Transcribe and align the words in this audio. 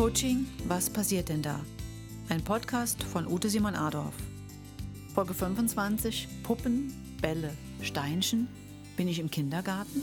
Coaching, 0.00 0.46
was 0.66 0.88
passiert 0.88 1.28
denn 1.28 1.42
da? 1.42 1.60
Ein 2.30 2.42
Podcast 2.42 3.02
von 3.02 3.26
Ute 3.26 3.50
Simon 3.50 3.74
Adorf. 3.74 4.14
Folge 5.14 5.34
25: 5.34 6.26
Puppen, 6.42 6.94
Bälle, 7.20 7.52
Steinchen. 7.82 8.48
Bin 8.96 9.08
ich 9.08 9.18
im 9.18 9.30
Kindergarten? 9.30 10.00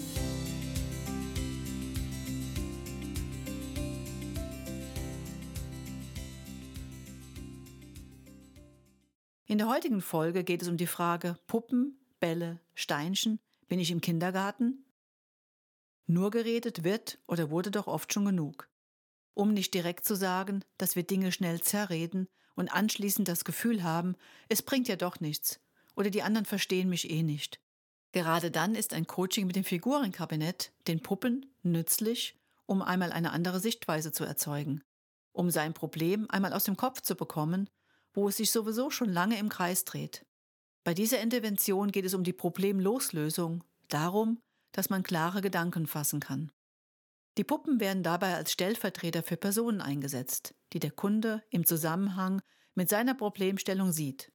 In 9.47 9.57
der 9.57 9.67
heutigen 9.67 10.01
Folge 10.01 10.43
geht 10.43 10.61
es 10.61 10.67
um 10.67 10.77
die 10.77 10.85
Frage 10.85 11.39
Puppen, 11.47 11.97
Bälle, 12.19 12.59
Steinchen. 12.75 13.39
Bin 13.67 13.79
ich 13.79 13.89
im 13.89 14.01
Kindergarten? 14.01 14.85
Nur 16.05 16.29
geredet 16.29 16.83
wird 16.83 17.17
oder 17.25 17.49
wurde 17.49 17.71
doch 17.71 17.87
oft 17.87 18.13
schon 18.13 18.25
genug 18.25 18.69
um 19.37 19.53
nicht 19.53 19.73
direkt 19.75 20.03
zu 20.03 20.15
sagen, 20.15 20.65
dass 20.77 20.95
wir 20.95 21.03
Dinge 21.03 21.31
schnell 21.31 21.61
zerreden 21.61 22.27
und 22.55 22.69
anschließend 22.69 23.27
das 23.27 23.45
Gefühl 23.45 23.83
haben, 23.83 24.15
es 24.49 24.63
bringt 24.63 24.87
ja 24.87 24.95
doch 24.95 25.19
nichts 25.19 25.59
oder 25.95 26.09
die 26.09 26.23
anderen 26.23 26.45
verstehen 26.45 26.89
mich 26.89 27.09
eh 27.11 27.21
nicht. 27.21 27.59
Gerade 28.13 28.49
dann 28.49 28.73
ist 28.73 28.93
ein 28.93 29.05
Coaching 29.05 29.45
mit 29.45 29.55
dem 29.55 29.63
Figurenkabinett, 29.63 30.71
den 30.87 31.01
Puppen, 31.01 31.45
nützlich, 31.61 32.35
um 32.65 32.81
einmal 32.81 33.11
eine 33.11 33.31
andere 33.31 33.59
Sichtweise 33.59 34.11
zu 34.11 34.23
erzeugen, 34.23 34.81
um 35.33 35.51
sein 35.51 35.73
Problem 35.73 36.25
einmal 36.29 36.53
aus 36.53 36.63
dem 36.63 36.75
Kopf 36.75 37.01
zu 37.01 37.15
bekommen, 37.15 37.69
wo 38.13 38.29
es 38.29 38.37
sich 38.37 38.51
sowieso 38.51 38.89
schon 38.89 39.09
lange 39.09 39.37
im 39.37 39.49
Kreis 39.49 39.85
dreht. 39.85 40.25
Bei 40.83 40.95
dieser 40.95 41.21
Intervention 41.21 41.91
geht 41.91 42.05
es 42.05 42.15
um 42.15 42.23
die 42.23 42.33
Problemloslösung, 42.33 43.63
darum, 43.87 44.41
dass 44.71 44.89
man 44.89 45.03
klare 45.03 45.41
Gedanken 45.41 45.85
fassen 45.85 46.21
kann. 46.21 46.51
Die 47.37 47.43
Puppen 47.43 47.79
werden 47.79 48.01
dabei 48.01 48.35
als 48.35 48.51
Stellvertreter 48.51 49.21
für 49.21 49.37
Personen 49.37 49.79
eingesetzt, 49.79 50.55
die 50.73 50.79
der 50.79 50.91
Kunde 50.91 51.43
im 51.51 51.65
Zusammenhang 51.65 52.41
mit 52.73 52.89
seiner 52.89 53.13
Problemstellung 53.13 53.91
sieht. 53.91 54.31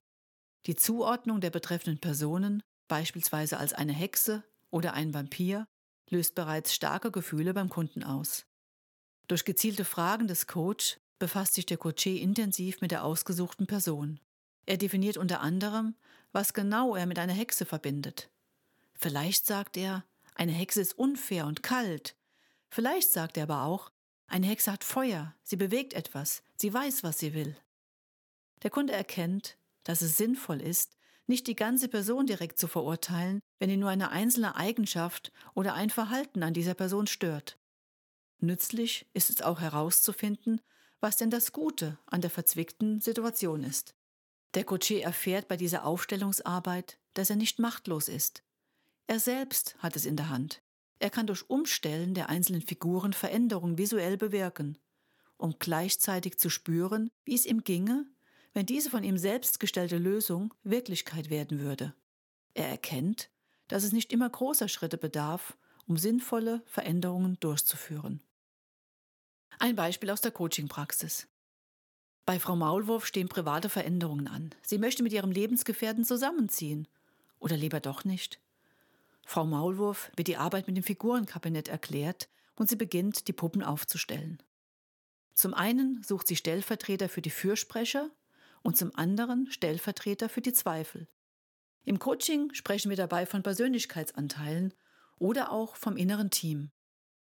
Die 0.65 0.75
Zuordnung 0.75 1.41
der 1.41 1.49
betreffenden 1.49 1.99
Personen, 1.99 2.63
beispielsweise 2.87 3.57
als 3.57 3.73
eine 3.73 3.91
Hexe 3.91 4.43
oder 4.69 4.93
ein 4.93 5.13
Vampir, 5.13 5.67
löst 6.09 6.35
bereits 6.35 6.73
starke 6.73 7.11
Gefühle 7.11 7.53
beim 7.53 7.69
Kunden 7.69 8.03
aus. 8.03 8.45
Durch 9.27 9.43
gezielte 9.43 9.83
Fragen 9.83 10.27
des 10.27 10.47
Coach 10.47 10.99
befasst 11.19 11.55
sich 11.55 11.65
der 11.65 11.79
Coaché 11.79 12.17
intensiv 12.17 12.79
mit 12.79 12.91
der 12.91 13.03
ausgesuchten 13.03 13.67
Person. 13.67 14.19
Er 14.65 14.77
definiert 14.77 15.17
unter 15.17 15.41
anderem, 15.41 15.95
was 16.31 16.53
genau 16.53 16.95
er 16.95 17.05
mit 17.05 17.19
einer 17.19 17.33
Hexe 17.33 17.65
verbindet. 17.65 18.29
Vielleicht 18.93 19.45
sagt 19.45 19.75
er, 19.75 20.05
eine 20.35 20.53
Hexe 20.53 20.81
ist 20.81 20.97
unfair 20.97 21.45
und 21.45 21.63
kalt, 21.63 22.15
Vielleicht 22.73 23.11
sagt 23.11 23.37
er 23.37 23.43
aber 23.43 23.65
auch, 23.65 23.91
eine 24.25 24.47
Hexe 24.47 24.71
hat 24.71 24.83
Feuer, 24.83 25.35
sie 25.43 25.57
bewegt 25.57 25.93
etwas, 25.93 26.41
sie 26.55 26.73
weiß, 26.73 27.03
was 27.03 27.19
sie 27.19 27.35
will. 27.35 27.55
Der 28.63 28.71
Kunde 28.71 28.93
erkennt, 28.93 29.59
dass 29.83 30.01
es 30.01 30.17
sinnvoll 30.17 30.59
ist, 30.59 30.97
nicht 31.27 31.45
die 31.45 31.55
ganze 31.55 31.87
Person 31.87 32.25
direkt 32.25 32.57
zu 32.57 32.67
verurteilen, 32.67 33.41
wenn 33.59 33.69
ihn 33.69 33.79
nur 33.79 33.91
eine 33.91 34.09
einzelne 34.09 34.55
Eigenschaft 34.55 35.31
oder 35.53 35.75
ein 35.75 35.91
Verhalten 35.91 36.41
an 36.41 36.55
dieser 36.55 36.73
Person 36.73 37.05
stört. 37.05 37.59
Nützlich 38.39 39.05
ist 39.13 39.29
es 39.29 39.43
auch 39.43 39.61
herauszufinden, 39.61 40.59
was 40.99 41.15
denn 41.15 41.29
das 41.29 41.51
Gute 41.51 41.99
an 42.07 42.21
der 42.21 42.31
verzwickten 42.31 43.01
Situation 43.01 43.63
ist. 43.63 43.93
Der 44.55 44.65
Coaché 44.65 45.01
erfährt 45.03 45.47
bei 45.47 45.57
dieser 45.57 45.85
Aufstellungsarbeit, 45.85 46.97
dass 47.13 47.29
er 47.29 47.35
nicht 47.35 47.59
machtlos 47.59 48.07
ist. 48.07 48.41
Er 49.05 49.19
selbst 49.19 49.75
hat 49.77 49.95
es 49.95 50.07
in 50.07 50.15
der 50.15 50.29
Hand. 50.29 50.62
Er 51.03 51.09
kann 51.09 51.27
durch 51.27 51.49
Umstellen 51.49 52.13
der 52.13 52.29
einzelnen 52.29 52.61
Figuren 52.61 53.11
Veränderungen 53.11 53.77
visuell 53.77 54.15
bewirken, 54.15 54.77
um 55.35 55.53
gleichzeitig 55.59 56.39
zu 56.39 56.49
spüren, 56.49 57.09
wie 57.25 57.35
es 57.35 57.45
ihm 57.45 57.65
ginge, 57.65 58.05
wenn 58.53 58.65
diese 58.65 58.89
von 58.89 59.03
ihm 59.03 59.17
selbst 59.17 59.59
gestellte 59.59 59.97
Lösung 59.97 60.53
Wirklichkeit 60.63 61.29
werden 61.29 61.59
würde. 61.59 61.93
Er 62.53 62.69
erkennt, 62.69 63.29
dass 63.67 63.83
es 63.83 63.91
nicht 63.91 64.13
immer 64.13 64.29
großer 64.29 64.69
Schritte 64.69 64.97
bedarf, 64.97 65.57
um 65.87 65.97
sinnvolle 65.97 66.63
Veränderungen 66.67 67.37
durchzuführen. 67.41 68.21
Ein 69.59 69.75
Beispiel 69.75 70.09
aus 70.09 70.21
der 70.21 70.31
Coaching-Praxis. 70.31 71.27
Bei 72.25 72.39
Frau 72.39 72.55
Maulwurf 72.55 73.05
stehen 73.05 73.27
private 73.27 73.67
Veränderungen 73.67 74.29
an. 74.29 74.55
Sie 74.61 74.77
möchte 74.77 75.03
mit 75.03 75.11
ihrem 75.11 75.31
Lebensgefährten 75.31 76.05
zusammenziehen. 76.05 76.87
Oder 77.39 77.57
lieber 77.57 77.81
doch 77.81 78.05
nicht. 78.05 78.39
Frau 79.25 79.45
Maulwurf 79.45 80.11
wird 80.15 80.27
die 80.27 80.37
Arbeit 80.37 80.67
mit 80.67 80.77
dem 80.77 80.83
Figurenkabinett 80.83 81.67
erklärt 81.67 82.29
und 82.55 82.69
sie 82.69 82.75
beginnt, 82.75 83.27
die 83.27 83.33
Puppen 83.33 83.63
aufzustellen. 83.63 84.41
Zum 85.33 85.53
einen 85.53 86.03
sucht 86.03 86.27
sie 86.27 86.35
Stellvertreter 86.35 87.09
für 87.09 87.21
die 87.21 87.31
Fürsprecher 87.31 88.11
und 88.61 88.77
zum 88.77 88.95
anderen 88.95 89.49
Stellvertreter 89.49 90.29
für 90.29 90.41
die 90.41 90.53
Zweifel. 90.53 91.07
Im 91.85 91.99
Coaching 91.99 92.53
sprechen 92.53 92.89
wir 92.89 92.97
dabei 92.97 93.25
von 93.25 93.43
Persönlichkeitsanteilen 93.43 94.73
oder 95.17 95.51
auch 95.51 95.75
vom 95.75 95.97
inneren 95.97 96.29
Team. 96.29 96.71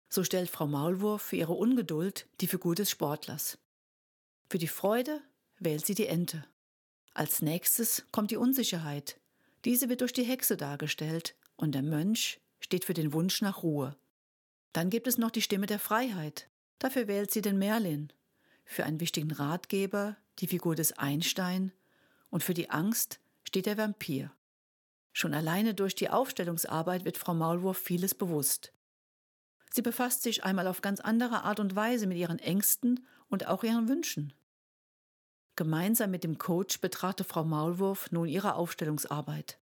So 0.09 0.23
stellt 0.23 0.50
Frau 0.50 0.66
Maulwurf 0.66 1.21
für 1.21 1.35
ihre 1.35 1.53
Ungeduld 1.53 2.27
die 2.41 2.47
Figur 2.47 2.73
des 2.73 2.89
Sportlers. 2.89 3.59
Für 4.50 4.57
die 4.57 4.67
Freude 4.67 5.21
wählt 5.59 5.85
sie 5.85 5.94
die 5.94 6.07
Ente. 6.07 6.45
Als 7.13 7.41
nächstes 7.41 8.06
kommt 8.11 8.31
die 8.31 8.38
Unsicherheit. 8.38 9.19
Diese 9.66 9.89
wird 9.89 10.01
durch 10.01 10.13
die 10.13 10.23
Hexe 10.23 10.57
dargestellt, 10.57 11.35
und 11.59 11.73
der 11.73 11.83
Mönch 11.83 12.39
steht 12.61 12.85
für 12.85 12.93
den 12.93 13.11
Wunsch 13.11 13.41
nach 13.41 13.63
Ruhe. 13.63 13.97
Dann 14.71 14.89
gibt 14.89 15.07
es 15.07 15.17
noch 15.17 15.29
die 15.29 15.41
Stimme 15.41 15.65
der 15.65 15.79
Freiheit. 15.79 16.49
Dafür 16.79 17.07
wählt 17.07 17.31
sie 17.31 17.41
den 17.41 17.59
Merlin. 17.59 18.13
Für 18.63 18.85
einen 18.85 19.01
wichtigen 19.01 19.31
Ratgeber 19.31 20.15
die 20.39 20.47
Figur 20.47 20.75
des 20.75 20.97
Einstein 20.97 21.73
und 22.29 22.43
für 22.43 22.53
die 22.53 22.69
Angst 22.69 23.19
steht 23.43 23.65
der 23.65 23.77
Vampir. 23.77 24.31
Schon 25.11 25.33
alleine 25.33 25.73
durch 25.73 25.95
die 25.95 26.09
Aufstellungsarbeit 26.09 27.03
wird 27.03 27.17
Frau 27.17 27.33
Maulwurf 27.33 27.77
vieles 27.77 28.15
bewusst. 28.15 28.71
Sie 29.69 29.81
befasst 29.81 30.23
sich 30.23 30.45
einmal 30.45 30.67
auf 30.67 30.81
ganz 30.81 31.01
andere 31.01 31.43
Art 31.43 31.59
und 31.59 31.75
Weise 31.75 32.07
mit 32.07 32.17
ihren 32.17 32.39
Ängsten 32.39 33.05
und 33.27 33.47
auch 33.47 33.63
ihren 33.63 33.89
Wünschen. 33.89 34.33
Gemeinsam 35.57 36.11
mit 36.11 36.23
dem 36.23 36.37
Coach 36.37 36.79
betrachtet 36.79 37.27
Frau 37.27 37.43
Maulwurf 37.43 38.11
nun 38.11 38.29
ihre 38.29 38.55
Aufstellungsarbeit. 38.55 39.59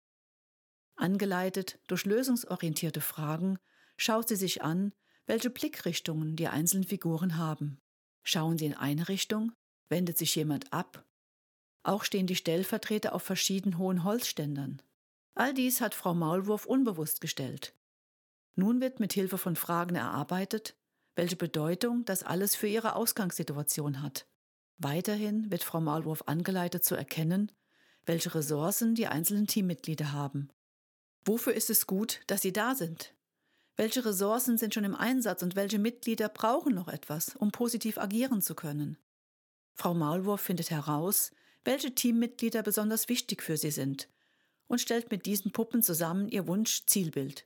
Angeleitet 0.96 1.80
durch 1.88 2.06
lösungsorientierte 2.06 3.02
Fragen 3.02 3.58
schaut 3.98 4.28
sie 4.28 4.36
sich 4.36 4.62
an, 4.62 4.94
welche 5.26 5.50
Blickrichtungen 5.50 6.36
die 6.36 6.48
einzelnen 6.48 6.84
Figuren 6.84 7.38
haben. 7.38 7.80
Schauen 8.22 8.58
sie 8.58 8.68
in 8.68 8.74
eine 8.76 9.10
Richtung, 9.10 9.52
wendet 9.90 10.18
sich 10.18 10.36
jemand 10.36 10.72
ab. 10.72 11.06
Auch 11.84 12.04
stehen 12.04 12.28
die 12.28 12.36
Stellvertreter 12.36 13.14
auf 13.14 13.24
verschieden 13.24 13.78
hohen 13.78 14.04
Holzständern. 14.04 14.82
All 15.36 15.54
dies 15.54 15.82
hat 15.82 15.96
Frau 15.96 16.14
Maulwurf 16.14 16.66
unbewusst 16.66 17.22
gestellt. 17.22 17.74
Nun 18.56 18.80
wird 18.80 19.00
mit 19.00 19.14
Hilfe 19.14 19.38
von 19.38 19.56
Fragen 19.56 19.96
erarbeitet, 19.96 20.76
welche 21.16 21.36
Bedeutung 21.36 22.06
das 22.06 22.24
alles 22.24 22.56
für 22.56 22.68
ihre 22.68 22.96
Ausgangssituation 22.96 24.02
hat. 24.02 24.28
Weiterhin 24.78 25.52
wird 25.52 25.64
Frau 25.64 25.82
Maulwurf 25.82 26.24
angeleitet 26.28 26.86
zu 26.86 26.96
erkennen, 26.96 27.52
welche 28.06 28.34
Ressourcen 28.36 28.96
die 28.96 29.08
einzelnen 29.08 29.48
Teammitglieder 29.48 30.12
haben 30.12 30.50
Wofür 31.26 31.54
ist 31.54 31.70
es 31.70 31.88
gut, 31.88 32.22
dass 32.28 32.42
Sie 32.42 32.54
da 32.54 32.76
sind? 32.76 33.14
Welche 33.76 34.06
Ressourcen 34.06 34.58
sind 34.58 34.74
schon 34.74 34.84
im 34.84 34.96
Einsatz 34.96 35.42
und 35.42 35.56
welche 35.56 35.80
Mitglieder 35.80 36.30
brauchen 36.30 36.76
noch 36.76 36.88
etwas, 36.88 37.36
um 37.36 37.52
positiv 37.52 37.98
agieren 37.98 38.42
zu 38.42 38.56
können? 38.56 38.98
Frau 39.74 39.94
Maulwurf 39.94 40.42
findet 40.42 40.70
heraus, 40.70 41.32
welche 41.64 41.96
Teammitglieder 41.96 42.62
besonders 42.62 43.10
wichtig 43.10 43.42
für 43.42 43.58
sie 43.58 43.72
sind 43.72 44.10
und 44.68 44.80
stellt 44.80 45.12
mit 45.12 45.26
diesen 45.26 45.52
Puppen 45.52 45.82
zusammen 45.82 46.30
ihr 46.30 46.48
Wunsch-Zielbild. 46.48 47.46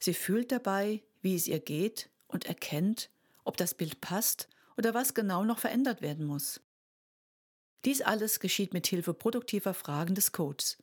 Sie 0.00 0.14
fühlt 0.14 0.50
dabei, 0.50 1.02
wie 1.20 1.36
es 1.36 1.46
ihr 1.46 1.60
geht 1.60 2.10
und 2.26 2.46
erkennt, 2.46 3.10
ob 3.44 3.56
das 3.56 3.74
Bild 3.74 4.00
passt 4.00 4.48
oder 4.76 4.94
was 4.94 5.14
genau 5.14 5.44
noch 5.44 5.58
verändert 5.58 6.02
werden 6.02 6.26
muss. 6.26 6.60
Dies 7.84 8.00
alles 8.00 8.40
geschieht 8.40 8.72
mit 8.72 8.86
Hilfe 8.86 9.14
produktiver 9.14 9.74
Fragen 9.74 10.14
des 10.14 10.32
Codes. 10.32 10.78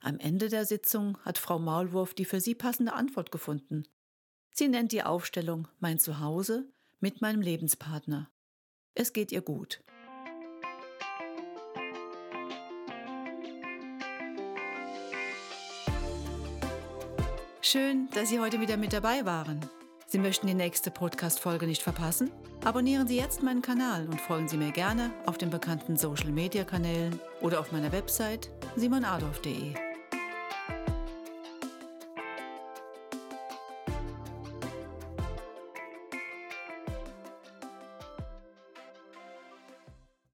Am 0.00 0.18
Ende 0.20 0.48
der 0.48 0.64
Sitzung 0.64 1.18
hat 1.24 1.38
Frau 1.38 1.58
Maulwurf 1.58 2.14
die 2.14 2.24
für 2.24 2.40
sie 2.40 2.54
passende 2.54 2.92
Antwort 2.92 3.32
gefunden. 3.32 3.84
Sie 4.52 4.68
nennt 4.68 4.92
die 4.92 5.02
Aufstellung 5.02 5.68
Mein 5.80 5.98
Zuhause 5.98 6.70
mit 7.00 7.20
meinem 7.20 7.40
Lebenspartner. 7.40 8.30
Es 8.94 9.12
geht 9.12 9.32
ihr 9.32 9.42
gut. 9.42 9.82
Schön, 17.60 18.08
dass 18.14 18.30
Sie 18.30 18.40
heute 18.40 18.60
wieder 18.60 18.78
mit 18.78 18.94
dabei 18.94 19.26
waren. 19.26 19.60
Sie 20.06 20.18
möchten 20.18 20.46
die 20.46 20.54
nächste 20.54 20.90
Podcast-Folge 20.90 21.66
nicht 21.66 21.82
verpassen? 21.82 22.30
Abonnieren 22.64 23.06
Sie 23.06 23.16
jetzt 23.16 23.42
meinen 23.42 23.60
Kanal 23.60 24.08
und 24.08 24.20
folgen 24.20 24.48
Sie 24.48 24.56
mir 24.56 24.72
gerne 24.72 25.12
auf 25.26 25.36
den 25.36 25.50
bekannten 25.50 25.96
Social-Media-Kanälen 25.98 27.20
oder 27.42 27.60
auf 27.60 27.72
meiner 27.72 27.92
Website 27.92 28.50
simonadolf.de. 28.76 29.87